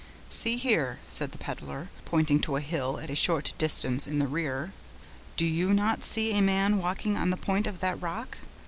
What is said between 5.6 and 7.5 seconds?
not see a man walking on the